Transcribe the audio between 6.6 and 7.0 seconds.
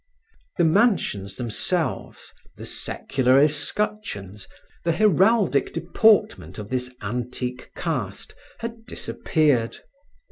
this